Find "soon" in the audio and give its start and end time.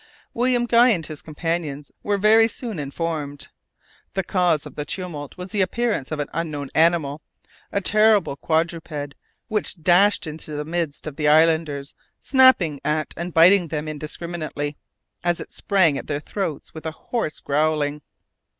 2.47-2.79